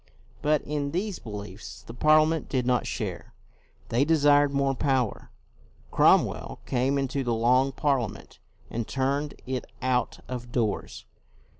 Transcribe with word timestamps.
But 0.41 0.63
in 0.63 0.93
these 0.93 1.19
beliefs 1.19 1.83
the 1.83 1.93
Parliament 1.93 2.49
did 2.49 2.65
not 2.65 2.87
share. 2.87 3.35
They 3.89 4.03
desired 4.03 4.51
more 4.51 4.73
power. 4.73 5.29
Cromwell 5.91 6.57
came 6.65 6.97
into 6.97 7.23
the 7.23 7.35
Long 7.35 7.71
Parliament 7.71 8.39
and 8.71 8.87
turned 8.87 9.35
it 9.45 9.65
out 9.79 10.19
of 10.27 10.51
doors. 10.51 11.05